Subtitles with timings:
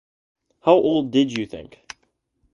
[0.63, 1.79] How old did you think?